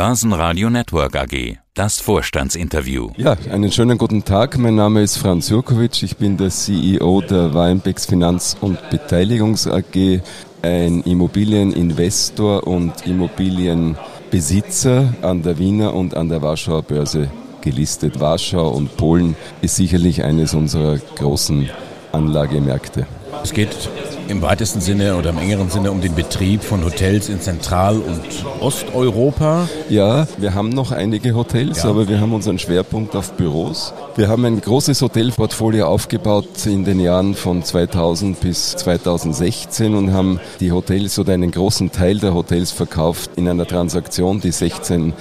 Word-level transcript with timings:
Börsenradio 0.00 0.70
Network 0.70 1.14
AG. 1.14 1.58
Das 1.74 2.00
Vorstandsinterview. 2.00 3.10
Ja, 3.18 3.36
einen 3.50 3.70
schönen 3.70 3.98
guten 3.98 4.24
Tag. 4.24 4.56
Mein 4.56 4.74
Name 4.74 5.02
ist 5.02 5.18
Franz 5.18 5.50
Jurkovic. 5.50 6.02
Ich 6.02 6.16
bin 6.16 6.38
der 6.38 6.48
CEO 6.48 7.20
der 7.20 7.52
Weinbecks 7.52 8.06
Finanz- 8.06 8.56
und 8.62 8.78
Beteiligungs 8.88 9.66
AG, 9.66 10.22
ein 10.62 11.02
Immobilieninvestor 11.02 12.66
und 12.66 13.06
Immobilienbesitzer 13.06 15.12
an 15.20 15.42
der 15.42 15.58
Wiener 15.58 15.92
und 15.92 16.16
an 16.16 16.30
der 16.30 16.40
Warschauer 16.40 16.82
Börse 16.82 17.30
gelistet. 17.60 18.20
Warschau 18.20 18.70
und 18.70 18.96
Polen 18.96 19.36
ist 19.60 19.76
sicherlich 19.76 20.24
eines 20.24 20.54
unserer 20.54 20.96
großen 20.96 21.68
Anlagemärkte. 22.12 23.06
Es 23.42 23.52
geht 23.52 23.90
im 24.28 24.42
weitesten 24.42 24.80
Sinne 24.80 25.16
oder 25.16 25.30
im 25.30 25.38
engeren 25.38 25.70
Sinne 25.70 25.90
um 25.90 26.00
den 26.00 26.14
Betrieb 26.14 26.62
von 26.62 26.84
Hotels 26.84 27.28
in 27.28 27.40
Zentral- 27.40 27.98
und 27.98 28.20
Osteuropa. 28.60 29.68
Ja, 29.88 30.26
wir 30.38 30.54
haben 30.54 30.70
noch 30.70 30.92
einige 30.92 31.34
Hotels, 31.34 31.82
ja. 31.82 31.90
aber 31.90 32.08
wir 32.08 32.20
haben 32.20 32.32
unseren 32.32 32.58
Schwerpunkt 32.58 33.16
auf 33.16 33.32
Büros. 33.32 33.92
Wir 34.16 34.28
haben 34.28 34.44
ein 34.44 34.60
großes 34.60 35.02
Hotelportfolio 35.02 35.86
aufgebaut 35.86 36.66
in 36.66 36.84
den 36.84 37.00
Jahren 37.00 37.34
von 37.34 37.62
2000 37.62 38.40
bis 38.40 38.76
2016 38.76 39.94
und 39.94 40.12
haben 40.12 40.40
die 40.60 40.72
Hotels 40.72 41.18
oder 41.18 41.34
einen 41.34 41.50
großen 41.50 41.92
Teil 41.92 42.18
der 42.18 42.34
Hotels 42.34 42.70
verkauft 42.70 43.32
in 43.36 43.48
einer 43.48 43.66
Transaktion, 43.66 44.40
die 44.40 44.52
16 44.52 45.12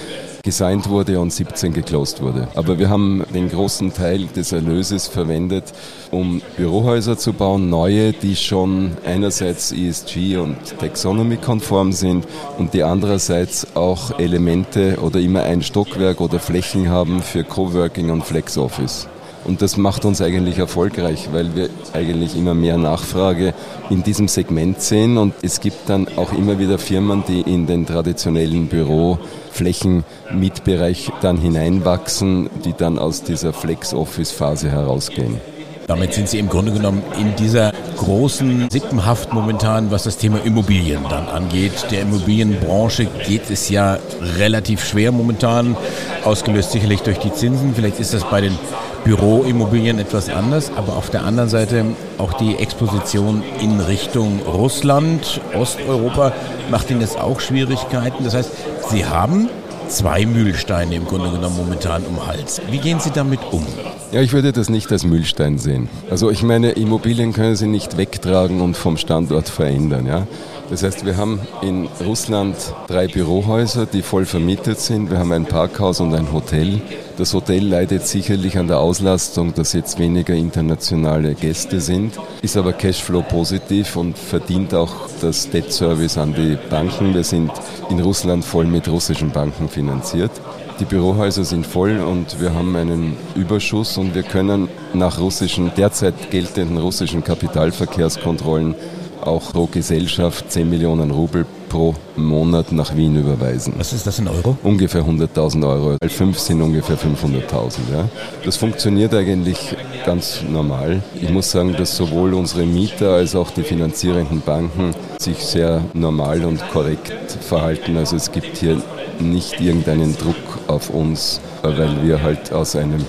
gesigned 0.43 0.89
wurde 0.89 1.19
und 1.19 1.31
17 1.31 1.73
geclosed 1.73 2.21
wurde. 2.21 2.47
Aber 2.55 2.79
wir 2.79 2.89
haben 2.89 3.23
den 3.33 3.49
großen 3.49 3.93
Teil 3.93 4.25
des 4.27 4.51
Erlöses 4.51 5.07
verwendet, 5.07 5.65
um 6.11 6.41
Bürohäuser 6.57 7.17
zu 7.17 7.33
bauen, 7.33 7.69
neue, 7.69 8.13
die 8.13 8.35
schon 8.35 8.91
einerseits 9.05 9.71
ESG 9.71 10.37
und 10.37 10.57
Taxonomy-konform 10.79 11.91
sind 11.91 12.27
und 12.57 12.73
die 12.73 12.83
andererseits 12.83 13.75
auch 13.75 14.19
Elemente 14.19 14.97
oder 15.01 15.19
immer 15.19 15.43
ein 15.43 15.61
Stockwerk 15.61 16.21
oder 16.21 16.39
Flächen 16.39 16.89
haben 16.89 17.21
für 17.21 17.43
Coworking 17.43 18.09
und 18.09 18.23
FlexOffice. 18.23 19.07
Und 19.49 19.61
das 19.63 19.77
macht 19.77 20.05
uns 20.05 20.21
eigentlich 20.21 20.59
erfolgreich, 20.59 21.29
weil 21.31 21.55
wir 21.55 21.71
eigentlich 21.93 22.37
immer 22.37 22.53
mehr 22.53 22.77
Nachfrage 22.77 23.55
in 23.89 24.03
diesem 24.03 24.27
Segment 24.27 24.79
sehen. 24.79 25.17
Und 25.17 25.33
es 25.41 25.59
gibt 25.59 25.89
dann 25.89 26.07
auch 26.17 26.33
immer 26.33 26.59
wieder 26.59 26.77
Firmen, 26.77 27.23
die 27.27 27.41
in 27.41 27.65
den 27.65 27.87
traditionellen 27.87 28.67
Büroflächen-Mietbereich 28.67 31.09
dann 31.21 31.37
hineinwachsen, 31.37 32.51
die 32.63 32.73
dann 32.73 32.99
aus 32.99 33.23
dieser 33.23 33.51
Flex-Office-Phase 33.51 34.69
herausgehen. 34.69 35.41
Damit 35.89 36.13
sind 36.13 36.29
Sie 36.29 36.37
im 36.37 36.49
Grunde 36.49 36.71
genommen 36.71 37.01
in 37.19 37.35
dieser 37.35 37.73
großen 37.97 38.69
Sippenhaft 38.69 39.33
momentan, 39.33 39.89
was 39.89 40.03
das 40.03 40.17
Thema 40.17 40.39
Immobilien 40.45 41.01
dann 41.09 41.27
angeht. 41.27 41.87
Der 41.89 42.01
Immobilienbranche 42.01 43.07
geht 43.25 43.49
es 43.49 43.69
ja 43.69 43.97
relativ 44.37 44.85
schwer 44.85 45.11
momentan, 45.11 45.75
ausgelöst 46.23 46.73
sicherlich 46.73 47.01
durch 47.01 47.17
die 47.17 47.33
Zinsen. 47.33 47.73
Vielleicht 47.73 47.99
ist 47.99 48.13
das 48.13 48.23
bei 48.23 48.39
den 48.39 48.55
Büroimmobilien 49.03 49.97
etwas 49.97 50.29
anders, 50.29 50.71
aber 50.75 50.95
auf 50.95 51.09
der 51.09 51.23
anderen 51.23 51.49
Seite 51.49 51.83
auch 52.19 52.33
die 52.33 52.57
Exposition 52.57 53.41
in 53.59 53.79
Richtung 53.79 54.41
Russland, 54.45 55.41
Osteuropa 55.59 56.33
macht 56.69 56.91
Ihnen 56.91 57.01
jetzt 57.01 57.19
auch 57.19 57.39
Schwierigkeiten. 57.39 58.23
Das 58.25 58.35
heißt, 58.35 58.51
Sie 58.91 59.07
haben 59.07 59.49
zwei 59.87 60.27
Mühlsteine 60.27 60.93
im 60.93 61.05
Grunde 61.05 61.31
genommen 61.31 61.57
momentan 61.57 62.03
um 62.03 62.27
Hals. 62.27 62.61
Wie 62.69 62.77
gehen 62.77 62.99
Sie 62.99 63.09
damit 63.09 63.39
um? 63.49 63.65
Ja, 64.11 64.21
ich 64.21 64.33
würde 64.33 64.51
das 64.51 64.69
nicht 64.69 64.91
als 64.91 65.05
Mühlstein 65.05 65.59
sehen. 65.59 65.87
Also 66.09 66.31
ich 66.31 66.41
meine, 66.41 66.71
Immobilien 66.71 67.31
können 67.31 67.55
Sie 67.55 67.67
nicht 67.67 67.95
wegtragen 67.95 68.59
und 68.59 68.75
vom 68.75 68.97
Standort 68.97 69.49
verändern. 69.49 70.07
Ja? 70.07 70.25
Das 70.71 70.81
heißt, 70.81 71.05
wir 71.05 71.15
haben 71.15 71.39
in 71.61 71.87
Russland 72.03 72.55
drei 72.87 73.07
Bürohäuser, 73.07 73.85
die 73.85 74.01
voll 74.01 74.25
vermietet 74.25 74.79
sind. 74.79 75.11
Wir 75.11 75.19
haben 75.19 75.31
ein 75.31 75.45
Parkhaus 75.45 75.99
und 75.99 76.15
ein 76.15 76.33
Hotel. 76.33 76.81
Das 77.17 77.35
Hotel 77.35 77.67
leidet 77.67 78.07
sicherlich 78.07 78.57
an 78.57 78.67
der 78.67 78.79
Auslastung, 78.79 79.53
dass 79.53 79.73
jetzt 79.73 79.99
weniger 79.99 80.33
internationale 80.33 81.35
Gäste 81.35 81.79
sind, 81.79 82.19
ist 82.41 82.57
aber 82.57 82.73
Cashflow 82.73 83.21
positiv 83.21 83.95
und 83.95 84.17
verdient 84.17 84.73
auch 84.73 84.91
das 85.21 85.51
Debt 85.51 85.71
Service 85.71 86.17
an 86.17 86.33
die 86.33 86.57
Banken. 86.71 87.13
Wir 87.13 87.23
sind 87.23 87.51
in 87.91 87.99
Russland 87.99 88.43
voll 88.43 88.65
mit 88.65 88.87
russischen 88.87 89.29
Banken 89.29 89.69
finanziert. 89.69 90.31
Die 90.79 90.85
Bürohäuser 90.85 91.43
sind 91.43 91.65
voll 91.67 91.99
und 91.99 92.39
wir 92.39 92.53
haben 92.53 92.73
einen 92.77 93.17
Überschuss 93.35 93.97
und 93.97 94.15
wir 94.15 94.23
können 94.23 94.69
nach 94.93 95.19
russischen, 95.19 95.71
derzeit 95.75 96.31
geltenden 96.31 96.77
russischen 96.77 97.21
Kapitalverkehrskontrollen 97.21 98.75
auch 99.21 99.51
pro 99.51 99.65
Gesellschaft 99.65 100.49
10 100.49 100.69
Millionen 100.69 101.11
Rubel 101.11 101.45
pro 101.67 101.93
Monat 102.15 102.71
nach 102.71 102.95
Wien 102.95 103.17
überweisen. 103.17 103.73
Was 103.77 103.91
ist 103.91 104.07
das 104.07 104.19
in 104.19 104.29
Euro? 104.29 104.57
Ungefähr 104.63 105.03
100.000 105.03 105.67
Euro. 105.67 105.97
Fünf 106.07 106.39
sind 106.39 106.61
ungefähr 106.61 106.97
500.000. 106.97 107.79
Ja. 107.91 108.09
Das 108.45 108.55
funktioniert 108.55 109.13
eigentlich 109.13 109.75
ganz 110.05 110.41
normal. 110.49 111.03
Ich 111.21 111.29
muss 111.29 111.51
sagen, 111.51 111.75
dass 111.77 111.95
sowohl 111.95 112.33
unsere 112.33 112.65
Mieter 112.65 113.15
als 113.15 113.35
auch 113.35 113.51
die 113.51 113.63
finanzierenden 113.63 114.41
Banken 114.41 114.93
sich 115.19 115.37
sehr 115.39 115.81
normal 115.93 116.45
und 116.45 116.67
korrekt 116.71 117.11
verhalten. 117.41 117.97
Also 117.97 118.15
es 118.15 118.31
gibt 118.31 118.57
hier 118.57 118.81
nicht 119.19 119.59
irgendeinen 119.59 120.17
Druck 120.17 120.35
auf 120.67 120.89
uns, 120.89 121.41
weil 121.61 122.03
wir 122.03 122.21
halt 122.21 122.53
aus 122.53 122.75
einem 122.75 123.05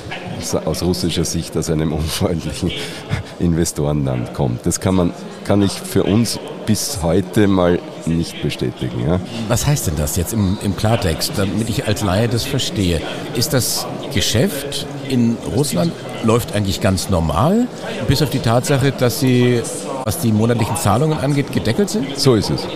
aus 0.64 0.82
russischer 0.82 1.24
Sicht 1.24 1.56
aus 1.56 1.68
einem 1.68 1.92
unfreundlichen 1.92 2.72
Investorenland 3.38 4.32
kommen. 4.34 4.58
Das 4.64 4.80
kann 4.80 4.94
man 4.94 5.12
kann 5.44 5.62
ich 5.62 5.72
für 5.72 6.04
uns 6.04 6.38
bis 6.66 7.02
heute 7.02 7.48
mal 7.48 7.80
nicht 8.06 8.42
bestätigen. 8.42 9.04
Ja. 9.06 9.20
Was 9.48 9.66
heißt 9.66 9.88
denn 9.88 9.96
das 9.96 10.16
jetzt 10.16 10.32
im, 10.32 10.58
im 10.62 10.76
Klartext, 10.76 11.32
damit 11.36 11.68
ich 11.68 11.86
als 11.86 12.02
Laie 12.02 12.28
das 12.28 12.44
verstehe? 12.44 13.00
Ist 13.34 13.52
das 13.52 13.86
Geschäft 14.14 14.86
in 15.08 15.36
Russland 15.56 15.92
läuft 16.24 16.54
eigentlich 16.54 16.80
ganz 16.80 17.10
normal, 17.10 17.66
bis 18.06 18.22
auf 18.22 18.30
die 18.30 18.38
Tatsache, 18.38 18.92
dass 18.92 19.20
sie, 19.20 19.62
was 20.04 20.18
die 20.18 20.32
monatlichen 20.32 20.76
Zahlungen 20.76 21.18
angeht, 21.18 21.52
gedeckelt 21.52 21.90
sind? 21.90 22.18
So 22.18 22.34
ist 22.34 22.50
es. 22.50 22.66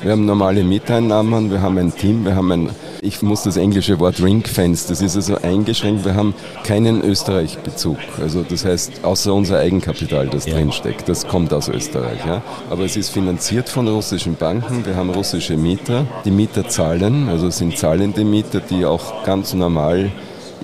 Wir 0.00 0.12
haben 0.12 0.26
normale 0.26 0.64
Mieteinnahmen, 0.64 1.50
wir 1.50 1.62
haben 1.62 1.78
ein 1.78 1.94
Team, 1.94 2.24
wir 2.24 2.34
haben 2.34 2.50
ein 2.52 2.70
ich 3.04 3.22
muss 3.22 3.42
das 3.42 3.56
englische 3.56 4.00
Wort 4.00 4.22
Ringfence, 4.22 4.86
das 4.86 5.02
ist 5.02 5.14
also 5.14 5.36
eingeschränkt. 5.36 6.04
Wir 6.04 6.14
haben 6.14 6.34
keinen 6.64 7.02
Österreich-Bezug. 7.02 7.98
Also 8.20 8.42
das 8.42 8.64
heißt, 8.64 9.04
außer 9.04 9.32
unser 9.32 9.58
Eigenkapital, 9.58 10.28
das 10.28 10.46
ja. 10.46 10.54
drinsteckt, 10.54 11.08
das 11.08 11.26
kommt 11.26 11.52
aus 11.52 11.68
Österreich. 11.68 12.24
Ja. 12.26 12.42
Aber 12.70 12.84
es 12.84 12.96
ist 12.96 13.10
finanziert 13.10 13.68
von 13.68 13.86
russischen 13.86 14.36
Banken. 14.36 14.86
Wir 14.86 14.96
haben 14.96 15.10
russische 15.10 15.56
Mieter. 15.56 16.06
Die 16.24 16.30
Mieter 16.30 16.68
zahlen, 16.68 17.28
also 17.28 17.48
es 17.48 17.58
sind 17.58 17.76
zahlende 17.76 18.24
Mieter, 18.24 18.60
die 18.60 18.86
auch 18.86 19.24
ganz 19.24 19.52
normal 19.52 20.10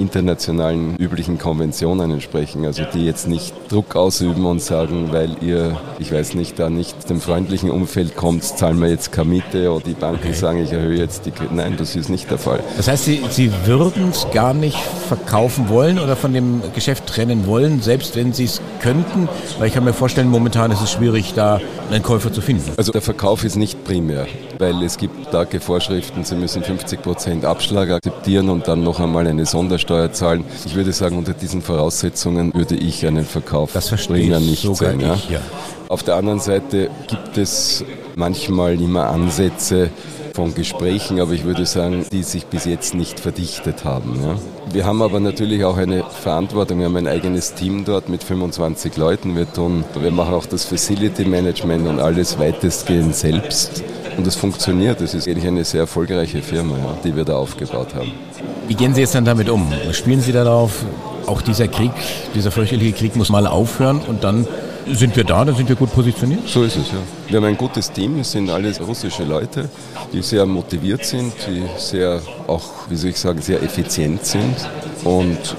internationalen 0.00 0.96
üblichen 0.96 1.38
Konventionen 1.38 2.10
entsprechen. 2.10 2.64
Also 2.64 2.82
die 2.92 3.04
jetzt 3.04 3.28
nicht 3.28 3.54
Druck 3.68 3.94
ausüben 3.94 4.46
und 4.46 4.62
sagen, 4.62 5.08
weil 5.12 5.36
ihr, 5.42 5.76
ich 5.98 6.12
weiß 6.12 6.34
nicht, 6.34 6.58
da 6.58 6.70
nicht 6.70 7.08
dem 7.08 7.20
freundlichen 7.20 7.70
Umfeld 7.70 8.16
kommt, 8.16 8.44
zahlen 8.44 8.80
wir 8.80 8.88
jetzt 8.88 9.12
keine 9.12 9.28
Miete 9.28 9.70
oder 9.70 9.84
die 9.84 9.92
Banken 9.92 10.28
okay. 10.28 10.32
sagen, 10.32 10.62
ich 10.62 10.72
erhöhe 10.72 10.98
jetzt 10.98 11.26
die 11.26 11.32
Nein, 11.52 11.76
das 11.78 11.96
ist 11.96 12.08
nicht 12.08 12.30
der 12.30 12.38
Fall. 12.38 12.60
Das 12.76 12.88
heißt, 12.88 13.04
Sie, 13.04 13.22
Sie 13.30 13.50
würden 13.64 14.10
es 14.10 14.26
gar 14.32 14.54
nicht 14.54 14.78
verkaufen 15.08 15.68
wollen 15.68 15.98
oder 15.98 16.16
von 16.16 16.32
dem 16.32 16.62
Geschäft 16.74 17.06
trennen 17.06 17.46
wollen, 17.46 17.82
selbst 17.82 18.16
wenn 18.16 18.32
Sie 18.32 18.44
es 18.44 18.60
könnten? 18.80 19.28
Weil 19.58 19.68
ich 19.68 19.74
kann 19.74 19.84
mir 19.84 19.92
vorstellen, 19.92 20.28
momentan 20.28 20.70
ist 20.70 20.80
es 20.80 20.92
schwierig, 20.92 21.34
da 21.34 21.60
einen 21.90 22.02
Käufer 22.02 22.32
zu 22.32 22.40
finden. 22.40 22.72
Also 22.76 22.92
der 22.92 23.02
Verkauf 23.02 23.44
ist 23.44 23.56
nicht 23.56 23.84
primär, 23.84 24.26
weil 24.58 24.82
es 24.82 24.96
gibt 24.96 25.28
starke 25.28 25.60
Vorschriften, 25.60 26.24
Sie 26.24 26.36
müssen 26.36 26.62
50 26.62 27.02
Prozent 27.02 27.44
Abschlag 27.44 27.90
akzeptieren 27.90 28.48
und 28.48 28.68
dann 28.68 28.82
noch 28.82 29.00
einmal 29.00 29.26
eine 29.26 29.46
Sondersteuer 29.90 30.12
zahlen. 30.12 30.44
Ich 30.64 30.74
würde 30.74 30.92
sagen, 30.92 31.18
unter 31.18 31.32
diesen 31.32 31.62
Voraussetzungen 31.62 32.54
würde 32.54 32.76
ich 32.76 33.06
einen 33.06 33.24
Verkauf 33.24 33.72
das 33.72 33.88
Springer 34.00 34.38
nicht 34.38 34.62
sein. 34.76 35.00
Ja? 35.00 35.18
ja. 35.28 35.40
Auf 35.88 36.02
der 36.02 36.16
anderen 36.16 36.38
Seite 36.38 36.90
gibt 37.08 37.36
es 37.36 37.84
manchmal 38.14 38.80
immer 38.80 39.08
Ansätze, 39.08 39.90
von 40.32 40.54
Gesprächen, 40.54 41.20
aber 41.20 41.32
ich 41.32 41.42
würde 41.42 41.66
sagen, 41.66 42.06
die 42.12 42.22
sich 42.22 42.46
bis 42.46 42.64
jetzt 42.64 42.94
nicht 42.94 43.18
verdichtet 43.18 43.84
haben. 43.84 44.20
Ja. 44.22 44.36
Wir 44.72 44.86
haben 44.86 45.02
aber 45.02 45.18
natürlich 45.18 45.64
auch 45.64 45.76
eine 45.76 46.04
Verantwortung. 46.04 46.78
Wir 46.78 46.86
haben 46.86 46.96
ein 46.96 47.08
eigenes 47.08 47.54
Team 47.54 47.84
dort 47.84 48.08
mit 48.08 48.22
25 48.22 48.96
Leuten. 48.96 49.36
Wir 49.36 49.52
tun, 49.52 49.84
wir 50.00 50.12
machen 50.12 50.32
auch 50.32 50.46
das 50.46 50.64
Facility 50.64 51.24
Management 51.24 51.88
und 51.88 51.98
alles 51.98 52.38
weitestgehend 52.38 53.16
selbst. 53.16 53.82
Und 54.16 54.26
es 54.26 54.36
funktioniert. 54.36 55.00
Es 55.00 55.14
ist 55.14 55.26
eigentlich 55.26 55.48
eine 55.48 55.64
sehr 55.64 55.80
erfolgreiche 55.80 56.42
Firma, 56.42 56.78
ja, 56.78 56.96
die 57.04 57.16
wir 57.16 57.24
da 57.24 57.36
aufgebaut 57.36 57.94
haben. 57.94 58.12
Wie 58.70 58.76
gehen 58.76 58.94
Sie 58.94 59.00
jetzt 59.00 59.16
dann 59.16 59.24
damit 59.24 59.48
um? 59.48 59.66
Spielen 59.90 60.20
Sie 60.20 60.30
darauf, 60.30 60.84
auch 61.26 61.42
dieser 61.42 61.66
Krieg, 61.66 61.90
dieser 62.36 62.52
fürchterliche 62.52 62.92
Krieg 62.92 63.16
muss 63.16 63.28
mal 63.28 63.48
aufhören 63.48 64.00
und 64.06 64.22
dann 64.22 64.46
sind 64.86 65.16
wir 65.16 65.24
da, 65.24 65.44
dann 65.44 65.56
sind 65.56 65.68
wir 65.68 65.74
gut 65.74 65.92
positioniert? 65.92 66.46
So 66.46 66.62
ist 66.62 66.76
es, 66.76 66.92
ja. 66.92 66.98
Wir 67.26 67.38
haben 67.38 67.46
ein 67.46 67.56
gutes 67.56 67.90
Team, 67.90 68.20
es 68.20 68.30
sind 68.30 68.48
alles 68.48 68.80
russische 68.80 69.24
Leute, 69.24 69.68
die 70.12 70.22
sehr 70.22 70.46
motiviert 70.46 71.04
sind, 71.04 71.32
die 71.48 71.64
sehr 71.78 72.22
auch, 72.46 72.62
wie 72.88 72.94
soll 72.94 73.10
ich 73.10 73.18
sagen, 73.18 73.42
sehr 73.42 73.60
effizient 73.60 74.24
sind 74.24 74.54
und 75.02 75.56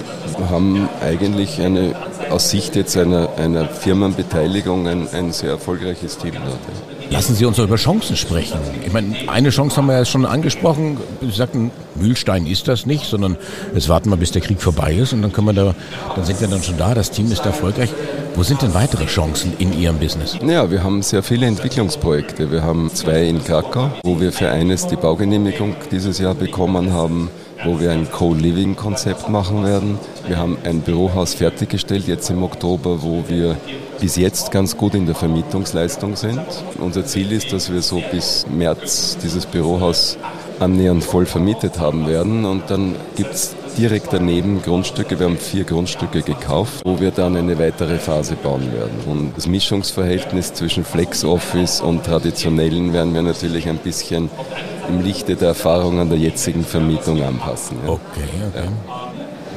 haben 0.49 0.87
eigentlich 1.01 1.61
eine, 1.61 1.93
aus 2.29 2.49
Sicht 2.49 2.77
jetzt 2.77 2.95
einer, 2.95 3.27
einer 3.35 3.67
Firmenbeteiligung 3.67 4.87
ein, 4.87 5.09
ein 5.09 5.33
sehr 5.33 5.49
erfolgreiches 5.49 6.17
Team 6.17 6.35
dort. 6.35 6.45
Ja. 6.45 7.00
Lassen 7.11 7.35
Sie 7.35 7.45
uns 7.45 7.57
doch 7.57 7.65
über 7.65 7.75
Chancen 7.75 8.15
sprechen. 8.15 8.57
Ich 8.85 8.93
meine, 8.93 9.13
eine 9.27 9.49
Chance 9.49 9.75
haben 9.75 9.87
wir 9.87 9.97
ja 9.97 10.05
schon 10.05 10.25
angesprochen. 10.25 10.97
Sie 11.19 11.29
sagten, 11.29 11.69
Mühlstein 11.95 12.47
ist 12.47 12.69
das 12.69 12.85
nicht, 12.85 13.03
sondern 13.03 13.35
jetzt 13.75 13.89
warten 13.89 14.09
wir, 14.09 14.15
bis 14.15 14.31
der 14.31 14.41
Krieg 14.41 14.61
vorbei 14.61 14.93
ist 14.93 15.11
und 15.11 15.21
dann 15.21 15.33
können 15.33 15.47
wir 15.47 15.53
da, 15.53 15.75
dann 16.15 16.23
sind 16.23 16.39
wir 16.39 16.47
dann 16.47 16.63
schon 16.63 16.77
da, 16.77 16.93
das 16.95 17.11
Team 17.11 17.29
ist 17.29 17.45
erfolgreich. 17.45 17.89
Wo 18.35 18.43
sind 18.43 18.61
denn 18.61 18.73
weitere 18.73 19.07
Chancen 19.07 19.51
in 19.57 19.77
Ihrem 19.77 19.99
Business? 19.99 20.37
Ja, 20.41 20.71
wir 20.71 20.83
haben 20.83 21.01
sehr 21.01 21.21
viele 21.21 21.47
Entwicklungsprojekte. 21.47 22.49
Wir 22.49 22.63
haben 22.63 22.89
zwei 22.93 23.27
in 23.27 23.43
Krakau, 23.43 23.91
wo 24.03 24.21
wir 24.21 24.31
für 24.31 24.49
eines 24.49 24.87
die 24.87 24.95
Baugenehmigung 24.95 25.75
dieses 25.91 26.17
Jahr 26.17 26.33
bekommen 26.33 26.93
haben 26.93 27.29
wo 27.63 27.79
wir 27.79 27.91
ein 27.91 28.09
Co-Living-Konzept 28.09 29.29
machen 29.29 29.63
werden. 29.63 29.99
Wir 30.27 30.37
haben 30.37 30.57
ein 30.63 30.81
Bürohaus 30.81 31.35
fertiggestellt 31.35 32.07
jetzt 32.07 32.29
im 32.31 32.41
Oktober, 32.41 33.03
wo 33.03 33.23
wir 33.27 33.55
bis 34.01 34.15
jetzt 34.15 34.51
ganz 34.51 34.75
gut 34.75 34.95
in 34.95 35.05
der 35.05 35.15
Vermietungsleistung 35.15 36.15
sind. 36.15 36.41
Unser 36.79 37.05
Ziel 37.05 37.31
ist, 37.31 37.53
dass 37.53 37.71
wir 37.71 37.81
so 37.83 38.01
bis 38.11 38.47
März 38.49 39.17
dieses 39.23 39.45
Bürohaus 39.45 40.17
annähernd 40.59 41.03
voll 41.03 41.27
vermietet 41.27 41.79
haben 41.79 42.07
werden. 42.07 42.43
Und 42.45 42.69
dann 42.69 42.95
gibt 43.15 43.33
es 43.35 43.55
direkt 43.77 44.11
daneben 44.11 44.61
Grundstücke. 44.63 45.19
Wir 45.19 45.27
haben 45.27 45.37
vier 45.37 45.63
Grundstücke 45.65 46.23
gekauft, 46.23 46.81
wo 46.83 46.99
wir 46.99 47.11
dann 47.11 47.37
eine 47.37 47.57
weitere 47.59 47.99
Phase 47.99 48.35
bauen 48.35 48.73
werden. 48.73 48.99
Und 49.05 49.37
das 49.37 49.47
Mischungsverhältnis 49.47 50.53
zwischen 50.53 50.83
Flex 50.83 51.23
Office 51.23 51.79
und 51.79 52.03
traditionellen 52.03 52.93
werden 52.93 53.13
wir 53.13 53.21
natürlich 53.21 53.69
ein 53.69 53.77
bisschen 53.77 54.29
im 54.89 55.03
Lichte 55.03 55.35
der 55.35 55.49
Erfahrungen 55.49 56.09
der 56.09 56.17
jetzigen 56.17 56.63
Vermietung 56.63 57.21
anpassen. 57.23 57.77
Ja. 57.85 57.91
Okay, 57.91 58.01
okay. 58.49 58.65
Ja. 58.65 59.11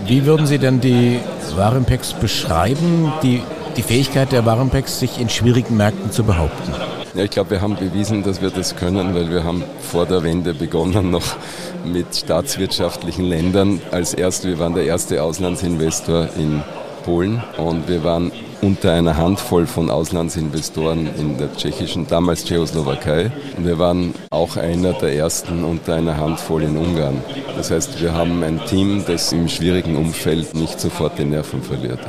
Wie 0.07 0.27
würden 0.27 0.47
Sie 0.47 0.59
denn 0.59 0.81
die 0.81 1.19
Warenpacks 1.57 2.13
beschreiben, 2.13 3.11
die, 3.23 3.43
die 3.77 3.83
Fähigkeit 3.83 4.33
der 4.33 4.47
Warenpacks, 4.47 4.99
sich 4.99 5.21
in 5.21 5.29
schwierigen 5.29 5.77
Märkten 5.77 6.11
zu 6.11 6.25
behaupten? 6.25 6.73
Ja, 7.15 7.23
ich 7.23 7.31
glaube, 7.31 7.51
wir 7.51 7.61
haben 7.61 7.77
bewiesen, 7.77 8.25
dass 8.25 8.43
wir 8.43 8.51
das 8.51 8.75
können, 8.75 9.15
weil 9.15 9.31
wir 9.31 9.45
haben 9.45 9.63
vor 9.81 10.05
der 10.05 10.25
Wende 10.25 10.53
begonnen 10.53 11.11
noch 11.11 11.37
mit 11.85 12.15
staatswirtschaftlichen 12.15 13.25
Ländern. 13.25 13.81
Als 13.93 14.15
erst, 14.15 14.45
wir 14.45 14.59
waren 14.59 14.75
der 14.75 14.85
erste 14.85 15.23
Auslandsinvestor 15.23 16.31
in 16.37 16.63
Polen 17.05 17.43
und 17.57 17.89
wir 17.89 18.03
waren 18.03 18.33
unter 18.63 18.93
einer 18.93 19.17
Handvoll 19.17 19.67
von 19.67 19.91
Auslandsinvestoren 19.91 21.09
in 21.17 21.37
der 21.39 21.55
tschechischen, 21.55 22.07
damals 22.09 22.45
Tschechoslowakei. 22.47 23.31
Und 23.57 23.67
wir 23.67 23.79
waren 23.79 24.15
auch 24.31 24.57
einer 24.57 24.95
der 24.95 25.15
ersten 25.15 25.65
unter 25.65 25.95
einer 25.95 26.17
Handvoll 26.17 26.63
in 26.63 26.77
Ungarn. 26.77 27.23
Das 27.57 27.71
heißt, 27.71 28.01
wir 28.03 28.15
haben 28.15 28.43
ein 28.43 28.61
Team, 28.67 29.05
das 29.07 29.33
im 29.33 29.49
schwierigen 29.49 29.97
Umfeld 29.97 30.55
nicht 30.55 30.81
sofort 30.81 31.19
die 31.19 31.25
Nerven 31.25 31.63
verliert. 31.63 32.01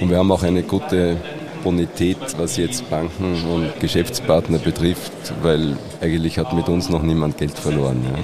Und 0.00 0.10
wir 0.10 0.18
haben 0.18 0.30
auch 0.32 0.42
eine 0.42 0.62
gute 0.62 1.16
Bonität, 1.64 2.18
was 2.36 2.58
jetzt 2.58 2.88
Banken 2.90 3.42
und 3.50 3.80
Geschäftspartner 3.80 4.58
betrifft, 4.58 5.12
weil 5.42 5.76
eigentlich 6.00 6.38
hat 6.38 6.52
mit 6.52 6.68
uns 6.68 6.90
noch 6.90 7.02
niemand 7.02 7.38
Geld 7.38 7.58
verloren. 7.58 8.04
Ja. 8.04 8.18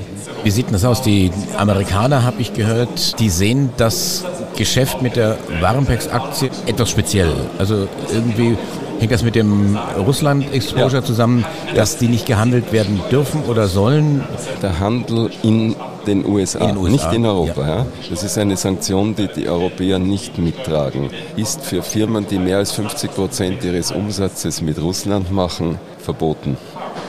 Wie 0.45 0.51
sieht 0.51 0.67
das 0.73 0.85
aus? 0.85 1.01
Die 1.03 1.31
Amerikaner, 1.57 2.23
habe 2.23 2.41
ich 2.43 2.53
gehört, 2.53 3.19
die 3.19 3.31
sehen 3.31 3.71
das 3.79 4.25
Geschäft 4.57 5.01
mit 5.01 5.17
der 5.17 5.39
Warenpex-Aktie 5.61 6.51
etwas 6.67 6.91
speziell. 6.91 7.33
Also 7.59 7.89
irgendwie 8.13 8.59
hängt 8.99 9.13
das 9.13 9.23
mit 9.23 9.35
dem 9.35 9.79
Russland-Exposure 9.97 11.01
ja. 11.01 11.03
zusammen, 11.03 11.47
dass 11.75 11.95
ja. 11.95 12.01
die 12.01 12.09
nicht 12.09 12.27
gehandelt 12.27 12.73
werden 12.73 13.01
dürfen 13.11 13.43
oder 13.49 13.67
sollen? 13.69 14.23
Der 14.63 14.79
Handel 14.81 15.31
in 15.43 15.75
den 16.07 16.25
USA, 16.27 16.69
in 16.69 16.77
USA. 16.77 16.91
nicht 16.91 17.13
in 17.13 17.27
Europa. 17.27 17.61
Ja. 17.63 17.77
ja. 17.79 17.87
Das 18.09 18.23
ist 18.23 18.39
eine 18.39 18.57
Sanktion, 18.57 19.15
die 19.15 19.29
die 19.29 19.49
Europäer 19.49 19.99
nicht 19.99 20.39
mittragen. 20.39 21.11
Ist 21.37 21.63
für 21.63 21.83
Firmen, 21.83 22.27
die 22.29 22.39
mehr 22.39 22.59
als 22.59 22.73
50 22.73 23.15
Prozent 23.15 23.65
ihres 23.65 23.93
Umsatzes 23.93 24.61
mit 24.63 24.81
Russland 24.81 25.31
machen, 25.31 25.79
verboten. 25.99 26.57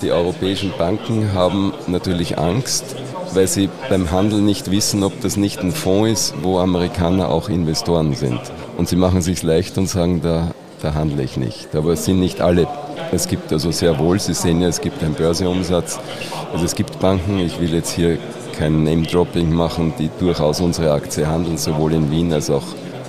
Die 0.01 0.11
europäischen 0.11 0.73
Banken 0.77 1.33
haben 1.33 1.73
natürlich 1.88 2.38
Angst, 2.38 2.95
weil 3.33 3.47
sie 3.47 3.69
beim 3.89 4.11
Handel 4.11 4.41
nicht 4.41 4.71
wissen, 4.71 5.03
ob 5.03 5.21
das 5.21 5.38
nicht 5.38 5.59
ein 5.59 5.71
Fonds 5.71 6.31
ist, 6.31 6.33
wo 6.41 6.59
Amerikaner 6.59 7.29
auch 7.29 7.49
Investoren 7.49 8.15
sind. 8.15 8.39
Und 8.77 8.89
sie 8.89 8.95
machen 8.95 9.21
sich 9.21 9.43
leicht 9.43 9.77
und 9.77 9.88
sagen, 9.88 10.21
da, 10.21 10.51
da 10.81 10.94
handle 10.94 11.24
ich 11.24 11.38
nicht. 11.38 11.75
Aber 11.75 11.94
es 11.94 12.06
sind 12.06 12.19
nicht 12.19 12.42
alle. 12.42 12.68
Es 13.12 13.28
gibt 13.28 13.51
also 13.51 13.72
sehr 13.72 14.00
wohl, 14.00 14.19
Sie 14.19 14.33
sehen 14.33 14.62
ja, 14.62 14.68
es 14.68 14.81
gibt 14.81 15.04
einen 15.04 15.13
Börseumsatz. 15.13 16.00
Also 16.54 16.66
es 16.66 16.75
gibt 16.75 17.00
Banken, 17.00 17.39
ich 17.39 17.60
will 17.60 17.74
jetzt 17.74 17.92
hier 17.92 18.18
kein 18.57 18.83
Name-Dropping 18.83 19.51
machen, 19.51 19.94
die 19.98 20.10
durchaus 20.19 20.60
unsere 20.62 20.92
Aktie 20.92 21.28
handeln, 21.28 21.57
sowohl 21.57 21.94
in 21.94 22.12
Wien 22.12 22.33
als 22.33 22.50
auch 22.50 22.63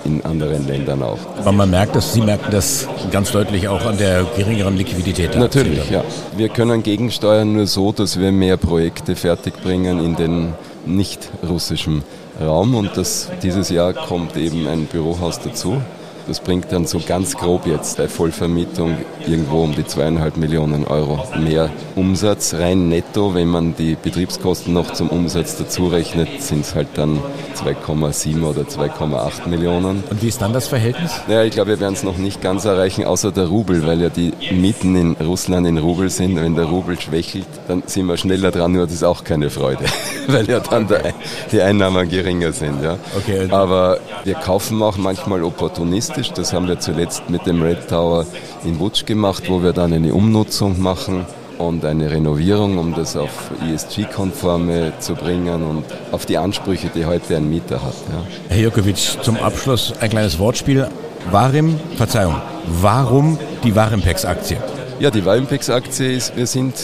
in 0.04 0.24
anderen 0.24 0.66
Ländern 0.66 1.02
auch. 1.02 1.18
Aber 1.38 1.52
man 1.52 1.70
merkt 1.70 1.94
das, 1.94 2.12
Sie 2.12 2.20
merken 2.20 2.50
das 2.50 2.88
ganz 3.10 3.30
deutlich 3.30 3.68
auch 3.68 3.84
an 3.86 3.98
der 3.98 4.24
geringeren 4.36 4.76
Liquidität. 4.76 5.36
Natürlich, 5.36 5.90
ja. 5.90 6.02
Wir 6.36 6.48
können 6.48 6.82
gegensteuern 6.82 7.52
nur 7.52 7.66
so, 7.66 7.92
dass 7.92 8.18
wir 8.18 8.32
mehr 8.32 8.56
Projekte 8.56 9.14
fertigbringen 9.14 10.04
in 10.04 10.16
den 10.16 10.54
nicht 10.86 11.30
russischen 11.48 12.02
Raum 12.40 12.74
und 12.74 12.96
das, 12.96 13.30
dieses 13.42 13.68
Jahr 13.68 13.92
kommt 13.92 14.36
eben 14.36 14.66
ein 14.66 14.86
Bürohaus 14.86 15.38
dazu 15.38 15.80
das 16.26 16.40
bringt 16.40 16.72
dann 16.72 16.86
so 16.86 17.00
ganz 17.06 17.36
grob 17.36 17.66
jetzt 17.66 17.96
bei 17.96 18.08
Vollvermietung 18.08 18.96
irgendwo 19.26 19.62
um 19.62 19.74
die 19.74 19.86
zweieinhalb 19.86 20.36
Millionen 20.36 20.86
Euro 20.86 21.24
mehr 21.38 21.70
Umsatz. 21.96 22.54
Rein 22.54 22.88
netto, 22.88 23.34
wenn 23.34 23.48
man 23.48 23.74
die 23.76 23.96
Betriebskosten 24.00 24.72
noch 24.72 24.92
zum 24.92 25.08
Umsatz 25.08 25.56
dazu 25.56 25.88
rechnet, 25.88 26.42
sind 26.42 26.60
es 26.60 26.74
halt 26.74 26.88
dann 26.94 27.18
2,7 27.56 28.42
oder 28.44 28.62
2,8 28.62 29.48
Millionen. 29.48 30.02
Und 30.10 30.22
wie 30.22 30.28
ist 30.28 30.40
dann 30.40 30.52
das 30.52 30.68
Verhältnis? 30.68 31.12
Naja, 31.26 31.44
ich 31.44 31.52
glaube, 31.52 31.70
wir 31.70 31.80
werden 31.80 31.94
es 31.94 32.02
noch 32.02 32.18
nicht 32.18 32.40
ganz 32.40 32.64
erreichen, 32.64 33.04
außer 33.04 33.32
der 33.32 33.46
Rubel, 33.46 33.86
weil 33.86 34.00
ja 34.00 34.08
die 34.08 34.32
Mieten 34.52 34.96
in 34.96 35.16
Russland 35.26 35.66
in 35.66 35.78
Rubel 35.78 36.10
sind. 36.10 36.36
Wenn 36.36 36.54
der 36.54 36.66
Rubel 36.66 37.00
schwächelt, 37.00 37.46
dann 37.68 37.82
sind 37.86 38.06
wir 38.06 38.16
schneller 38.16 38.50
dran, 38.50 38.72
nur 38.72 38.84
das 38.84 38.94
ist 38.94 39.04
auch 39.04 39.24
keine 39.24 39.50
Freude, 39.50 39.84
weil 40.28 40.48
ja 40.48 40.60
dann 40.60 40.86
der, 40.86 41.14
die 41.50 41.60
Einnahmen 41.60 42.08
geringer 42.08 42.52
sind. 42.52 42.82
Ja. 42.82 42.96
Okay. 43.16 43.48
Aber 43.50 43.98
wir 44.24 44.34
kaufen 44.34 44.82
auch 44.82 44.96
manchmal 44.96 45.42
Opportunisten 45.42 46.11
realistisch. 46.12 46.32
Das 46.34 46.52
haben 46.52 46.68
wir 46.68 46.78
zuletzt 46.78 47.28
mit 47.28 47.46
dem 47.46 47.62
Red 47.62 47.88
Tower 47.88 48.26
in 48.64 48.78
Wutsch 48.78 49.06
gemacht, 49.06 49.44
wo 49.48 49.62
wir 49.62 49.72
dann 49.72 49.92
eine 49.92 50.14
Umnutzung 50.14 50.80
machen 50.80 51.26
und 51.58 51.84
eine 51.84 52.10
Renovierung, 52.10 52.78
um 52.78 52.94
das 52.94 53.16
auf 53.16 53.50
ESG-konforme 53.66 54.92
zu 54.98 55.14
bringen 55.14 55.62
und 55.62 55.84
auf 56.10 56.26
die 56.26 56.38
Ansprüche, 56.38 56.90
die 56.94 57.06
heute 57.06 57.36
ein 57.36 57.48
Mieter 57.48 57.82
hat. 57.82 57.94
Ja. 58.10 58.24
Herr 58.48 58.62
Jokovic, 58.62 59.22
zum 59.22 59.36
Abschluss 59.36 59.92
ein 60.00 60.10
kleines 60.10 60.38
Wortspiel. 60.38 60.88
Warum, 61.30 61.78
Verzeihung, 61.96 62.36
warum 62.80 63.38
die 63.62 63.74
Warimpex-Aktie? 63.74 64.58
Ja, 64.98 65.10
die 65.10 65.24
Warimpex-Aktie 65.24 66.12
ist, 66.12 66.36
wir 66.36 66.46
sind 66.46 66.74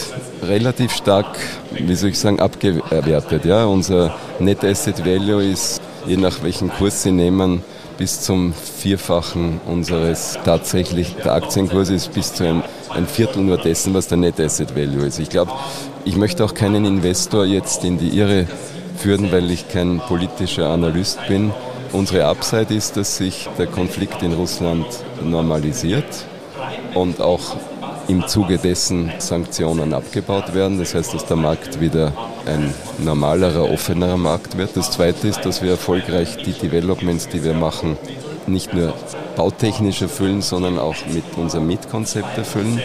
relativ 0.43 0.93
stark, 0.93 1.37
wie 1.71 1.95
soll 1.95 2.09
ich 2.09 2.19
sagen, 2.19 2.39
abgewertet. 2.39 3.45
Ja. 3.45 3.65
Unser 3.65 4.15
Net 4.39 4.63
Asset 4.63 5.05
Value 5.05 5.43
ist, 5.43 5.81
je 6.05 6.17
nach 6.17 6.41
welchen 6.41 6.69
Kurs 6.69 7.03
Sie 7.03 7.11
nehmen, 7.11 7.63
bis 7.99 8.21
zum 8.21 8.53
Vierfachen 8.53 9.59
unseres 9.67 10.39
tatsächlich, 10.45 11.15
der 11.17 11.33
Aktienkurs 11.33 11.89
ist 11.89 12.13
bis 12.13 12.33
zu 12.33 12.45
einem 12.45 12.63
ein 12.89 13.05
Viertel 13.05 13.43
nur 13.43 13.57
dessen, 13.57 13.93
was 13.93 14.07
der 14.07 14.17
Net 14.17 14.39
Asset 14.39 14.73
Value 14.73 15.05
ist. 15.05 15.19
Ich 15.19 15.29
glaube, 15.29 15.51
ich 16.05 16.15
möchte 16.15 16.45
auch 16.45 16.53
keinen 16.53 16.85
Investor 16.85 17.45
jetzt 17.45 17.83
in 17.83 17.97
die 17.97 18.17
Irre 18.17 18.47
führen, 18.95 19.33
weil 19.33 19.51
ich 19.51 19.67
kein 19.67 19.99
politischer 19.99 20.69
Analyst 20.69 21.19
bin. 21.27 21.51
Unsere 21.91 22.25
Upside 22.25 22.73
ist, 22.73 22.95
dass 22.95 23.17
sich 23.17 23.49
der 23.57 23.67
Konflikt 23.67 24.23
in 24.23 24.31
Russland 24.31 24.85
normalisiert 25.21 26.25
und 26.93 27.19
auch 27.19 27.57
im 28.09 28.27
Zuge 28.27 28.57
dessen 28.57 29.11
Sanktionen 29.19 29.93
abgebaut 29.93 30.53
werden. 30.53 30.79
Das 30.79 30.95
heißt, 30.95 31.13
dass 31.13 31.25
der 31.25 31.37
Markt 31.37 31.79
wieder 31.79 32.11
ein 32.45 32.73
normalerer, 32.97 33.71
offenerer 33.71 34.17
Markt 34.17 34.57
wird. 34.57 34.75
Das 34.75 34.91
Zweite 34.91 35.27
ist, 35.27 35.45
dass 35.45 35.61
wir 35.61 35.71
erfolgreich 35.71 36.37
die 36.37 36.53
Developments, 36.53 37.29
die 37.29 37.43
wir 37.43 37.53
machen, 37.53 37.97
nicht 38.47 38.73
nur 38.73 38.93
bautechnisch 39.35 40.01
erfüllen, 40.01 40.41
sondern 40.41 40.79
auch 40.79 40.95
mit 41.13 41.23
unserem 41.37 41.67
Mietkonzept 41.67 42.37
erfüllen 42.37 42.81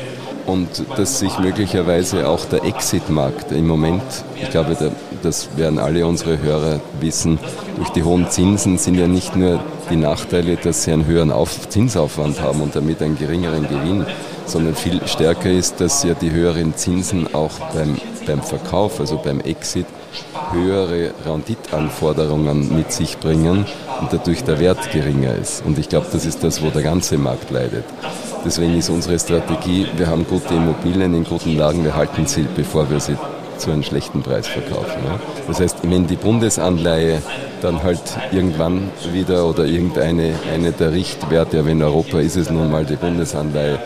und 0.46 0.84
dass 0.96 1.20
sich 1.20 1.38
möglicherweise 1.38 2.28
auch 2.28 2.44
der 2.44 2.64
Exit-Markt 2.64 3.52
im 3.52 3.66
Moment, 3.66 4.02
ich 4.36 4.50
glaube, 4.50 4.76
das 5.22 5.56
werden 5.56 5.78
alle 5.78 6.06
unsere 6.06 6.40
Hörer 6.42 6.80
wissen, 7.00 7.38
durch 7.76 7.88
die 7.90 8.02
hohen 8.02 8.30
Zinsen 8.30 8.78
sind 8.78 8.96
ja 8.96 9.06
nicht 9.06 9.36
nur 9.36 9.60
die 9.90 9.96
Nachteile, 9.96 10.56
dass 10.56 10.84
sie 10.84 10.92
einen 10.92 11.06
höheren 11.06 11.32
Zinsaufwand 11.68 12.40
haben 12.40 12.60
und 12.60 12.76
damit 12.76 13.02
einen 13.02 13.18
geringeren 13.18 13.66
Gewinn, 13.68 14.06
sondern 14.46 14.74
viel 14.74 15.06
stärker 15.06 15.50
ist, 15.50 15.80
dass 15.80 16.02
ja 16.04 16.14
die 16.14 16.30
höheren 16.30 16.76
Zinsen 16.76 17.34
auch 17.34 17.52
beim, 17.74 17.96
beim 18.26 18.42
Verkauf, 18.42 19.00
also 19.00 19.18
beim 19.18 19.40
Exit, 19.40 19.86
höhere 20.52 21.12
Renditanforderungen 21.26 22.76
mit 22.76 22.92
sich 22.92 23.18
bringen 23.18 23.66
und 24.00 24.12
dadurch 24.12 24.44
der 24.44 24.60
Wert 24.60 24.92
geringer 24.92 25.34
ist. 25.34 25.64
Und 25.64 25.78
ich 25.78 25.88
glaube, 25.88 26.06
das 26.12 26.24
ist 26.24 26.44
das, 26.44 26.62
wo 26.62 26.68
der 26.68 26.82
ganze 26.82 27.18
Markt 27.18 27.50
leidet. 27.50 27.84
Deswegen 28.44 28.76
ist 28.76 28.90
unsere 28.90 29.18
Strategie, 29.18 29.86
wir 29.96 30.06
haben 30.06 30.26
gute 30.26 30.54
Immobilien 30.54 31.14
in 31.14 31.24
guten 31.24 31.56
Lagen, 31.56 31.82
wir 31.82 31.96
halten 31.96 32.26
sie, 32.26 32.46
bevor 32.54 32.88
wir 32.90 33.00
sie 33.00 33.16
zu 33.58 33.70
einem 33.70 33.82
schlechten 33.82 34.22
Preis 34.22 34.46
verkaufen. 34.46 35.04
Ja. 35.04 35.20
Das 35.46 35.60
heißt, 35.60 35.78
wenn 35.82 36.06
die 36.06 36.16
Bundesanleihe 36.16 37.22
dann 37.62 37.82
halt 37.82 38.02
irgendwann 38.32 38.90
wieder 39.12 39.46
oder 39.46 39.64
irgendeine 39.64 40.34
eine 40.52 40.72
der 40.72 40.92
Richtwerte, 40.92 41.58
ja, 41.58 41.66
in 41.66 41.82
Europa 41.82 42.20
ist 42.20 42.36
es 42.36 42.50
nun 42.50 42.70
mal 42.70 42.84
die 42.84 42.96
Bundesanleihe, 42.96 43.78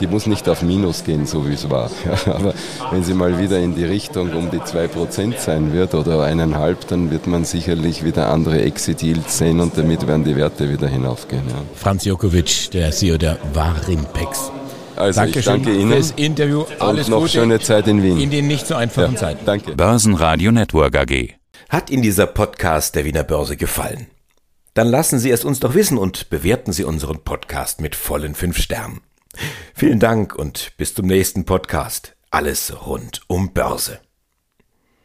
die 0.00 0.06
muss 0.06 0.26
nicht 0.26 0.48
auf 0.48 0.62
Minus 0.62 1.04
gehen, 1.04 1.26
so 1.26 1.48
wie 1.48 1.54
es 1.54 1.68
war. 1.70 1.90
Ja, 2.26 2.34
aber 2.34 2.54
wenn 2.90 3.02
sie 3.02 3.14
mal 3.14 3.38
wieder 3.40 3.58
in 3.58 3.74
die 3.74 3.84
Richtung 3.84 4.32
um 4.32 4.50
die 4.50 4.58
2% 4.58 5.38
sein 5.38 5.72
wird 5.72 5.94
oder 5.94 6.22
eineinhalb, 6.22 6.86
dann 6.88 7.10
wird 7.10 7.26
man 7.26 7.44
sicherlich 7.44 8.04
wieder 8.04 8.30
andere 8.30 8.60
Exit-Yields 8.62 9.38
sehen 9.38 9.60
und 9.60 9.76
damit 9.76 10.06
werden 10.06 10.24
die 10.24 10.36
Werte 10.36 10.70
wieder 10.70 10.86
hinaufgehen. 10.86 11.42
Ja. 11.48 11.54
Franz 11.74 12.04
Jokovic, 12.04 12.70
der 12.72 12.90
CEO 12.92 13.18
der 13.18 13.38
Warimpex. 13.54 14.52
Also 14.96 15.20
Dankeschön 15.20 15.56
ich 15.56 15.64
danke 15.64 15.78
Ihnen 15.78 15.92
fürs 15.92 16.10
Interview. 16.12 16.64
Alles 16.78 17.06
und 17.06 17.12
noch 17.12 17.20
Gute 17.20 17.32
schöne 17.32 17.60
Zeit 17.60 17.86
in 17.86 18.02
Wien. 18.02 18.18
In 18.18 18.30
den 18.30 18.46
nicht 18.46 18.66
so 18.66 18.74
einfachen 18.74 19.14
ja, 19.14 19.20
Zeiten. 19.20 19.44
Danke. 19.44 19.76
Börsenradio 19.76 20.52
Network 20.52 20.96
AG. 20.96 21.34
Hat 21.68 21.90
Ihnen 21.90 22.02
dieser 22.02 22.26
Podcast 22.26 22.94
der 22.94 23.04
Wiener 23.04 23.24
Börse 23.24 23.56
gefallen? 23.56 24.06
Dann 24.74 24.88
lassen 24.88 25.18
Sie 25.18 25.30
es 25.30 25.44
uns 25.44 25.60
doch 25.60 25.74
wissen 25.74 25.98
und 25.98 26.30
bewerten 26.30 26.72
Sie 26.72 26.84
unseren 26.84 27.24
Podcast 27.24 27.80
mit 27.80 27.94
vollen 27.94 28.34
fünf 28.34 28.58
Sternen. 28.58 29.00
Vielen 29.74 30.00
Dank 30.00 30.34
und 30.34 30.72
bis 30.76 30.94
zum 30.94 31.06
nächsten 31.06 31.44
Podcast. 31.44 32.16
Alles 32.30 32.86
rund 32.86 33.20
um 33.26 33.52
Börse. 33.52 34.00